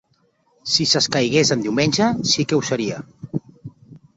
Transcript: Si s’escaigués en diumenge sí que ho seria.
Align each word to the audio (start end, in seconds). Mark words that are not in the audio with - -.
Si 0.75 0.87
s’escaigués 0.91 1.53
en 1.57 1.61
diumenge 1.65 2.07
sí 2.33 2.47
que 2.53 2.59
ho 2.61 2.65
seria. 2.71 2.99